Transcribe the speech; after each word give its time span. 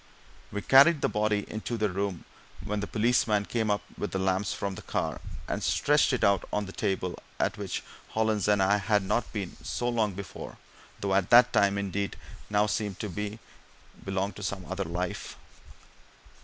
We 0.51 0.63
carried 0.63 1.01
the 1.01 1.09
body 1.09 1.45
into 1.47 1.77
the 1.77 1.87
room 1.91 2.25
when 2.65 2.79
the 2.79 2.87
policeman 2.87 3.45
came 3.45 3.69
up 3.69 3.83
with 3.99 4.09
the 4.09 4.17
lamps 4.17 4.51
from 4.51 4.73
the 4.73 4.81
car, 4.81 5.21
and 5.47 5.61
stretched 5.61 6.11
it 6.11 6.23
out 6.23 6.43
on 6.51 6.65
the 6.65 6.71
table 6.71 7.21
at 7.39 7.55
which 7.59 7.83
Hollins 8.15 8.47
and 8.47 8.63
I 8.63 8.77
had 8.79 9.03
sat 9.03 9.07
not 9.07 9.25
so 9.61 9.87
long 9.87 10.13
before; 10.13 10.57
though 11.01 11.21
that 11.21 11.53
time, 11.53 11.77
indeed, 11.77 12.15
now 12.49 12.65
seemed 12.65 12.97
to 12.99 13.09
me 13.09 13.29
to 13.29 13.39
belong 14.05 14.33
to 14.33 14.41
some 14.41 14.65
other 14.65 14.85
life! 14.85 15.37